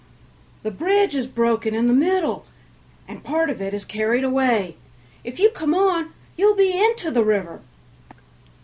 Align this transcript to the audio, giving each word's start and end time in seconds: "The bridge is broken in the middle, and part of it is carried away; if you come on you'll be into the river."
"The 0.63 0.71
bridge 0.71 1.15
is 1.15 1.27
broken 1.27 1.75
in 1.75 1.87
the 1.87 1.93
middle, 1.93 2.47
and 3.07 3.23
part 3.23 3.51
of 3.51 3.61
it 3.61 3.71
is 3.71 3.85
carried 3.85 4.23
away; 4.23 4.75
if 5.23 5.37
you 5.39 5.51
come 5.51 5.75
on 5.75 6.13
you'll 6.35 6.55
be 6.55 6.71
into 6.73 7.11
the 7.11 7.23
river." 7.23 7.61